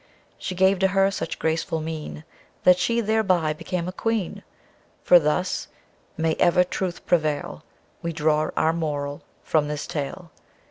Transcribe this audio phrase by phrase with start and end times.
[0.39, 2.23] She gave to her such graceful mien,
[2.63, 4.41] That she, thereby, became a queen.
[5.03, 5.67] For thus
[6.17, 7.63] (may ever truth prevail)
[8.01, 10.31] We draw our moral from this tale.